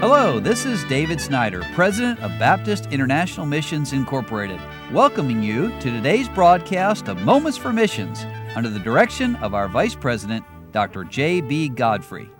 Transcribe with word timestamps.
Hello, 0.00 0.40
this 0.40 0.64
is 0.64 0.82
David 0.84 1.20
Snyder, 1.20 1.62
President 1.74 2.18
of 2.20 2.30
Baptist 2.38 2.86
International 2.86 3.44
Missions 3.44 3.92
Incorporated, 3.92 4.58
welcoming 4.94 5.42
you 5.42 5.68
to 5.80 5.90
today's 5.90 6.26
broadcast 6.26 7.06
of 7.06 7.20
Moments 7.20 7.58
for 7.58 7.70
Missions 7.70 8.24
under 8.56 8.70
the 8.70 8.78
direction 8.78 9.36
of 9.36 9.52
our 9.52 9.68
Vice 9.68 9.94
President, 9.94 10.42
Dr. 10.72 11.04
J.B. 11.04 11.68
Godfrey. 11.68 12.30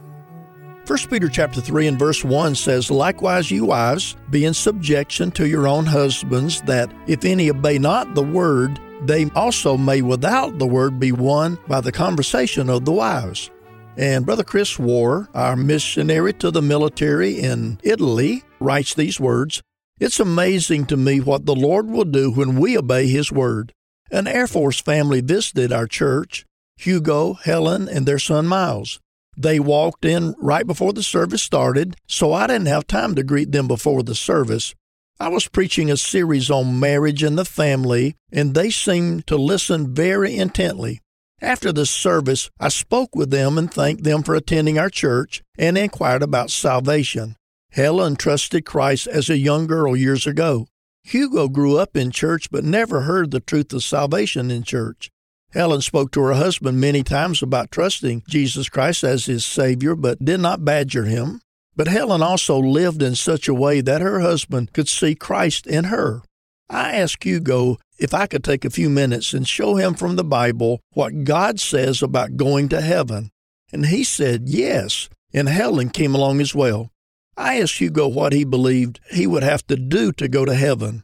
1 0.87 0.99
Peter 1.11 1.29
chapter 1.29 1.61
3 1.61 1.89
and 1.89 1.99
verse 1.99 2.25
1 2.25 2.55
says, 2.55 2.91
Likewise, 2.91 3.51
you 3.51 3.67
wives, 3.67 4.17
be 4.31 4.47
in 4.47 4.55
subjection 4.55 5.31
to 5.33 5.47
your 5.47 5.69
own 5.69 5.85
husbands, 5.85 6.63
that 6.63 6.91
if 7.07 7.27
any 7.27 7.51
obey 7.51 7.79
not 7.79 8.15
the 8.15 8.23
word, 8.23 8.81
they 9.03 9.29
also 9.33 9.77
may 9.77 10.01
without 10.01 10.59
the 10.59 10.67
word 10.67 10.99
be 10.99 11.13
won 11.13 11.59
by 11.69 11.83
the 11.83 11.93
conversation 11.93 12.71
of 12.71 12.87
the 12.87 12.93
wives. 12.93 13.51
And 13.97 14.25
Brother 14.25 14.45
Chris 14.45 14.79
War, 14.79 15.29
our 15.35 15.57
missionary 15.57 16.33
to 16.35 16.51
the 16.51 16.63
military 16.63 17.41
in 17.41 17.79
Italy, 17.83 18.45
writes 18.59 18.95
these 18.95 19.19
words 19.19 19.63
It's 19.99 20.21
amazing 20.21 20.87
to 20.87 20.97
me 20.97 21.21
what 21.21 21.47
the 21.47 21.55
Lord 21.55 21.91
will 21.91 22.05
do 22.05 22.31
when 22.31 22.61
we 22.61 22.79
obey 22.79 23.09
His 23.09 23.33
word. 23.33 23.73
An 24.11 24.27
Air 24.27 24.47
Force 24.47 24.81
family 24.81 25.21
visited 25.21 25.73
our 25.73 25.87
church 25.87 26.45
Hugo, 26.77 27.35
Helen, 27.35 27.89
and 27.89 28.07
their 28.07 28.19
son 28.19 28.47
Miles. 28.47 29.01
They 29.37 29.61
walked 29.61 30.05
in 30.05 30.35
right 30.39 30.67
before 30.67 30.93
the 30.93 31.03
service 31.03 31.43
started, 31.43 31.97
so 32.07 32.33
I 32.33 32.47
didn't 32.47 32.67
have 32.67 32.87
time 32.87 33.15
to 33.15 33.23
greet 33.23 33.53
them 33.53 33.69
before 33.69 34.03
the 34.03 34.15
service. 34.15 34.75
I 35.19 35.29
was 35.29 35.49
preaching 35.49 35.91
a 35.91 35.97
series 35.97 36.51
on 36.51 36.81
marriage 36.81 37.23
and 37.23 37.37
the 37.37 37.45
family, 37.45 38.17
and 38.33 38.55
they 38.55 38.71
seemed 38.71 39.27
to 39.27 39.37
listen 39.37 39.95
very 39.95 40.37
intently. 40.37 41.01
After 41.43 41.73
the 41.73 41.87
service, 41.87 42.51
I 42.61 42.69
spoke 42.69 43.17
with 43.17 43.31
them 43.31 43.57
and 43.57 43.73
thanked 43.73 44.05
them 44.05 44.23
for 44.23 44.35
attending 44.35 44.79
our 44.79 44.91
church 44.91 45.43
and 45.57 45.79
inquired 45.79 46.23
about 46.23 46.51
salvation. 46.51 47.37
Helen 47.71 48.17
trusted 48.17 48.67
Christ 48.67 49.07
as 49.07 49.31
a 49.31 49.39
young 49.39 49.67
girl 49.67 49.97
years 49.97 50.27
ago. 50.27 50.67
Hugo 51.05 51.49
grew 51.49 51.79
up 51.79 51.97
in 51.97 52.11
church 52.11 52.51
but 52.51 52.65
never 52.65 53.03
heard 53.03 53.31
the 53.31 53.41
truth 53.41 53.73
of 53.73 53.83
salvation 53.83 54.51
in 54.51 54.65
church. 54.65 55.11
Helen 55.53 55.81
spoke 55.81 56.13
to 56.13 56.21
her 56.21 56.35
husband 56.35 56.81
many 56.81 57.03
times 57.03 57.43
about 57.43 57.71
trusting 57.71 58.23
Jesus 58.29 58.69
Christ 58.69 59.03
as 59.03 59.25
his 59.25 59.45
Savior, 59.45 59.97
but 59.97 60.25
did 60.25 60.41
not 60.41 60.65
badger 60.65 61.05
him. 61.05 61.41
But 61.75 61.89
Helen 61.89 62.23
also 62.23 62.59
lived 62.59 63.03
in 63.03 63.15
such 63.15 63.49
a 63.49 63.55
way 63.55 63.81
that 63.81 64.03
her 64.03 64.21
husband 64.21 64.73
could 64.73 64.89
see 64.89 65.15
Christ 65.15 65.67
in 65.67 65.85
her. 65.85 66.23
I 66.71 66.93
asked 66.93 67.25
Hugo 67.25 67.79
if 67.99 68.15
I 68.15 68.29
could 68.29 68.45
take 68.45 68.65
a 68.65 68.71
few 68.71 68.89
minutes 68.89 69.35
and 69.35 69.47
show 69.47 69.75
him 69.75 69.95
from 69.95 70.15
the 70.15 70.25
Bible 70.25 70.81
what 70.93 71.25
God 71.25 71.59
says 71.59 72.01
about 72.01 72.37
going 72.37 72.69
to 72.69 72.81
heaven. 72.81 73.31
And 73.73 73.87
he 73.87 74.05
said 74.05 74.49
yes, 74.49 75.09
and 75.33 75.49
Helen 75.49 75.91
came 75.91 76.15
along 76.15 76.41
as 76.41 76.55
well. 76.55 76.91
I 77.37 77.61
asked 77.61 77.79
Hugo 77.79 78.07
what 78.07 78.33
he 78.33 78.45
believed 78.45 79.01
he 79.11 79.27
would 79.27 79.43
have 79.43 79.67
to 79.67 79.77
do 79.77 80.13
to 80.13 80.29
go 80.29 80.45
to 80.45 80.55
heaven. 80.55 81.03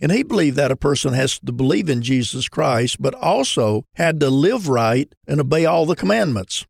And 0.00 0.12
he 0.12 0.22
believed 0.22 0.56
that 0.56 0.70
a 0.70 0.76
person 0.76 1.14
has 1.14 1.40
to 1.40 1.52
believe 1.52 1.88
in 1.88 2.02
Jesus 2.02 2.48
Christ, 2.48 3.02
but 3.02 3.14
also 3.14 3.84
had 3.94 4.20
to 4.20 4.30
live 4.30 4.68
right 4.68 5.12
and 5.26 5.40
obey 5.40 5.64
all 5.64 5.84
the 5.84 5.96
commandments. 5.96 6.64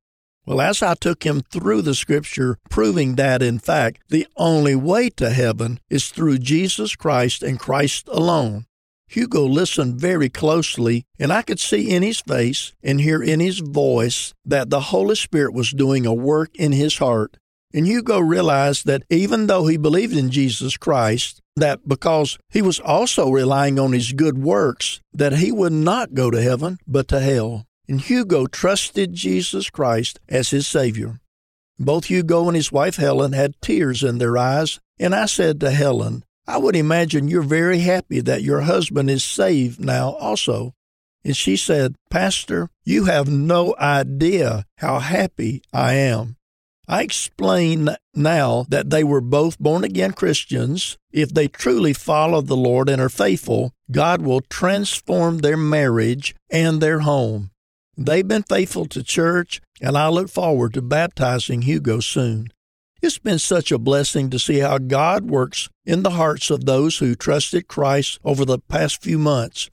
Well, 0.49 0.63
as 0.63 0.83
I 0.83 0.95
took 0.95 1.25
him 1.25 1.43
through 1.43 1.83
the 1.83 1.95
scripture, 1.95 2.57
proving 2.71 3.17
that, 3.17 3.43
in 3.43 3.59
fact, 3.59 4.01
the 4.09 4.27
only 4.35 4.75
way 4.75 5.11
to 5.11 5.29
heaven 5.29 5.79
is 5.91 6.09
through 6.09 6.39
Jesus 6.39 6.97
Christ 6.97 7.43
and 7.43 7.61
Christ 7.61 8.09
alone, 8.09 8.65
Hugo 9.09 9.45
listened 9.45 9.97
very 9.97 10.31
closely, 10.31 11.05
and 11.19 11.35
I 11.35 11.43
could 11.43 11.61
see 11.61 11.91
in 11.91 12.03
his 12.03 12.21
face 12.21 12.73
and 12.83 12.99
hear 12.99 13.23
in 13.23 13.41
his 13.41 13.59
voice 13.59 14.33
that 14.43 14.71
the 14.71 14.81
Holy 14.81 15.17
Spirit 15.17 15.53
was 15.53 15.71
doing 15.71 16.07
a 16.07 16.15
work 16.15 16.57
in 16.57 16.73
his 16.73 16.97
heart. 16.97 17.37
And 17.75 17.87
Hugo 17.87 18.19
realized 18.19 18.87
that 18.87 19.03
even 19.11 19.49
though 19.49 19.67
he 19.67 19.77
believed 19.77 20.17
in 20.17 20.31
Jesus 20.31 20.79
Christ, 20.79 21.43
that 21.57 21.87
because 21.87 22.39
he 22.49 22.63
was 22.63 22.81
also 22.81 23.31
relying 23.31 23.79
on 23.79 23.93
his 23.93 24.13
good 24.13 24.39
works, 24.39 25.03
that 25.13 25.35
he 25.35 25.53
would 25.53 25.75
not 25.75 26.15
go 26.15 26.31
to 26.31 26.41
heaven, 26.41 26.79
but 26.87 27.07
to 27.09 27.21
hell. 27.21 27.67
And 27.89 28.01
Hugo 28.01 28.47
trusted 28.47 29.15
Jesus 29.15 29.71
Christ 29.71 30.21
as 30.29 30.51
his 30.51 30.67
Savior. 30.67 31.21
Both 31.79 32.07
Hugo 32.07 32.47
and 32.47 32.57
his 32.57 32.71
wife 32.71 32.97
Helen 32.97 33.33
had 33.33 33.61
tears 33.63 34.03
in 34.03 34.19
their 34.19 34.37
eyes, 34.37 34.79
and 34.99 35.15
I 35.15 35.27
said 35.27 35.61
to 35.61 35.71
Helen, 35.71 36.25
I 36.47 36.59
would 36.59 36.77
imagine 36.77 37.29
you're 37.29 37.43
very 37.43 37.81
happy 37.81 38.21
that 38.21 38.43
your 38.43 38.63
husband 38.63 39.11
is 39.11 39.23
saved 39.23 39.81
now 39.81 40.11
also. 40.11 40.75
And 41.25 41.37
she 41.37 41.57
said, 41.57 41.95
Pastor, 42.11 42.69
you 42.85 43.05
have 43.05 43.29
no 43.29 43.75
idea 43.79 44.65
how 44.79 44.99
happy 44.99 45.63
I 45.73 45.95
am. 45.95 46.37
I 46.89 47.03
explain 47.03 47.91
now 48.15 48.65
that 48.71 48.89
they 48.89 49.05
were 49.05 49.21
both 49.21 49.59
born 49.59 49.85
again 49.85 50.13
Christians. 50.13 50.97
If 51.13 51.35
they 51.35 51.47
truly 51.47 51.93
follow 51.93 52.41
the 52.41 52.57
Lord 52.57 52.89
and 52.89 53.01
are 53.01 53.11
faithful, 53.11 53.73
God 53.91 54.23
will 54.23 54.41
transform 54.41 55.39
their 55.39 55.59
marriage 55.59 56.35
and 56.51 56.81
their 56.81 57.01
home. 57.01 57.51
They've 58.01 58.27
been 58.27 58.45
faithful 58.45 58.87
to 58.87 59.03
church, 59.03 59.61
and 59.81 59.99
I 59.99 60.09
look 60.09 60.29
forward 60.29 60.75
to 60.75 60.83
baptizing 60.83 61.63
Hugo 61.63 61.99
soon. 61.99 62.53
It's 63.03 63.19
been 63.19 63.41
such 63.41 63.73
a 63.73 63.79
blessing 63.79 64.31
to 64.31 64.39
see 64.39 64.61
how 64.61 64.79
God 64.79 65.29
works 65.29 65.69
in 65.85 66.05
the 66.05 66.11
hearts 66.11 66.49
of 66.49 66.65
those 66.65 66.99
who 66.99 67.17
trusted 67.17 67.67
Christ 67.67 68.21
over 68.23 68.45
the 68.45 68.61
past 68.61 69.03
few 69.03 69.19
months. 69.19 69.69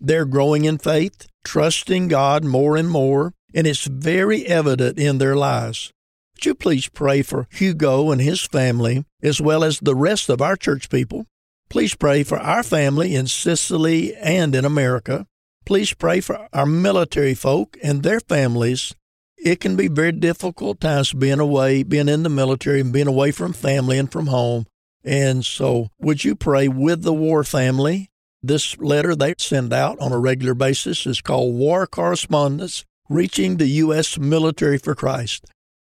They're 0.00 0.24
growing 0.24 0.64
in 0.64 0.78
faith, 0.78 1.28
trusting 1.44 2.08
God 2.08 2.44
more 2.44 2.76
and 2.76 2.90
more, 2.90 3.32
and 3.54 3.64
it's 3.64 3.86
very 3.86 4.44
evident 4.44 4.98
in 4.98 5.18
their 5.18 5.36
lives. 5.36 5.92
Would 6.34 6.46
you 6.46 6.54
please 6.56 6.88
pray 6.88 7.22
for 7.22 7.46
Hugo 7.48 8.10
and 8.10 8.20
his 8.20 8.40
family, 8.40 9.04
as 9.22 9.40
well 9.40 9.62
as 9.62 9.78
the 9.78 9.94
rest 9.94 10.28
of 10.28 10.42
our 10.42 10.56
church 10.56 10.90
people? 10.90 11.26
Please 11.70 11.94
pray 11.94 12.24
for 12.24 12.40
our 12.40 12.64
family 12.64 13.14
in 13.14 13.28
Sicily 13.28 14.16
and 14.16 14.56
in 14.56 14.64
America. 14.64 15.27
Please 15.68 15.92
pray 15.92 16.22
for 16.22 16.48
our 16.50 16.64
military 16.64 17.34
folk 17.34 17.76
and 17.82 18.02
their 18.02 18.20
families 18.20 18.94
it 19.36 19.60
can 19.60 19.76
be 19.76 19.86
very 19.86 20.12
difficult 20.12 20.80
times 20.80 21.12
being 21.12 21.40
away, 21.40 21.82
being 21.82 22.08
in 22.08 22.22
the 22.22 22.30
military, 22.30 22.80
and 22.80 22.90
being 22.90 23.06
away 23.06 23.32
from 23.32 23.52
family 23.52 23.98
and 23.98 24.10
from 24.10 24.28
home. 24.28 24.64
And 25.04 25.44
so, 25.44 25.88
would 26.00 26.24
you 26.24 26.34
pray 26.34 26.68
with 26.68 27.02
the 27.02 27.12
war 27.12 27.44
family? 27.44 28.10
This 28.42 28.78
letter 28.78 29.14
they 29.14 29.34
send 29.36 29.74
out 29.74 30.00
on 30.00 30.10
a 30.10 30.18
regular 30.18 30.54
basis 30.54 31.04
is 31.04 31.20
called 31.20 31.54
War 31.54 31.86
Correspondence 31.86 32.86
Reaching 33.10 33.58
the 33.58 33.68
U.S. 33.84 34.18
Military 34.18 34.78
for 34.78 34.94
Christ. 34.94 35.44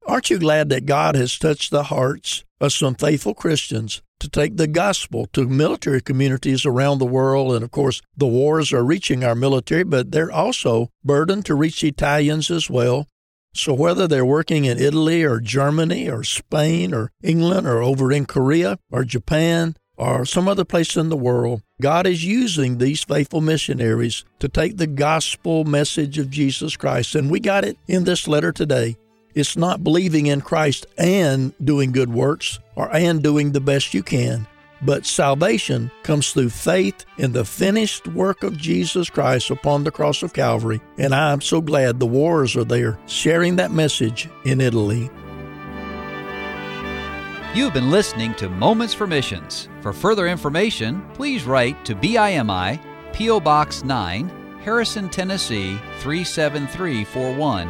Aren't 0.06 0.30
you 0.30 0.38
glad 0.38 0.68
that 0.68 0.86
God 0.86 1.16
has 1.16 1.40
touched 1.40 1.72
the 1.72 1.84
hearts 1.84 2.44
of 2.60 2.74
some 2.74 2.96
faithful 2.96 3.34
Christians 3.34 4.02
to 4.22 4.30
take 4.30 4.58
the 4.58 4.68
gospel 4.68 5.26
to 5.34 5.48
military 5.48 6.02
communities 6.02 6.66
around 6.66 7.00
the 7.00 7.06
world? 7.06 7.54
And 7.54 7.64
of 7.64 7.72
course, 7.72 8.02
the 8.16 8.28
wars 8.28 8.72
are 8.72 8.84
reaching 8.84 9.24
our 9.24 9.36
military, 9.36 9.84
but 9.84 10.12
they're 10.12 10.32
also 10.32 10.90
burdened 11.04 11.46
to 11.48 11.56
reach 11.56 11.84
Italians 11.84 12.50
as 12.50 12.70
well. 12.70 13.08
So, 13.54 13.74
whether 13.74 14.08
they're 14.08 14.26
working 14.26 14.64
in 14.66 14.78
Italy 14.78 15.24
or 15.24 15.42
Germany 15.42 16.10
or 16.10 16.24
Spain 16.24 16.94
or 16.94 17.12
England 17.22 17.68
or 17.68 17.82
over 17.82 18.12
in 18.12 18.26
Korea 18.26 18.80
or 18.90 19.04
Japan 19.04 19.76
or 19.98 20.26
some 20.26 20.48
other 20.48 20.64
place 20.64 20.96
in 20.96 21.10
the 21.10 21.18
world, 21.18 21.62
God 21.82 22.08
is 22.08 22.24
using 22.24 22.78
these 22.78 23.04
faithful 23.04 23.42
missionaries 23.42 24.24
to 24.40 24.48
take 24.48 24.78
the 24.78 24.88
gospel 24.88 25.66
message 25.66 26.18
of 26.18 26.30
Jesus 26.30 26.78
Christ. 26.78 27.14
And 27.14 27.30
we 27.30 27.40
got 27.40 27.66
it 27.66 27.78
in 27.88 28.06
this 28.06 28.28
letter 28.28 28.52
today. 28.52 28.96
It's 29.34 29.56
not 29.56 29.84
believing 29.84 30.28
in 30.28 30.42
Christ 30.42 30.86
and 30.98 31.54
doing 31.64 31.92
good 31.92 32.12
works 32.14 32.60
or 32.76 32.94
and 32.96 33.24
doing 33.24 33.52
the 33.52 33.62
best 33.62 33.94
you 33.94 34.04
can. 34.04 34.48
But 34.84 35.06
salvation 35.06 35.92
comes 36.02 36.34
through 36.34 36.50
faith 36.50 37.06
in 37.18 37.34
the 37.34 37.46
finished 37.46 38.08
work 38.08 38.42
of 38.42 38.58
Jesus 38.58 39.10
Christ 39.10 39.52
upon 39.52 39.84
the 39.84 39.92
cross 39.92 40.24
of 40.24 40.34
Calvary. 40.34 40.82
And 40.98 41.14
I'm 41.14 41.42
so 41.42 41.62
glad 41.62 42.00
the 42.00 42.08
wars 42.08 42.56
are 42.56 42.64
there 42.64 42.98
sharing 43.06 43.58
that 43.58 43.72
message 43.72 44.28
in 44.44 44.60
Italy. 44.60 45.10
You've 47.54 47.74
been 47.74 47.92
listening 47.92 48.34
to 48.36 48.50
Moments 48.50 48.94
for 48.94 49.06
Missions. 49.06 49.70
For 49.82 49.94
further 49.94 50.28
information, 50.28 51.06
please 51.14 51.44
write 51.44 51.84
to 51.86 51.94
BIMI, 51.94 52.80
P.O. 53.14 53.40
Box 53.42 53.84
9, 53.84 54.60
Harrison, 54.64 55.10
Tennessee 55.10 55.78
37341, 56.00 57.70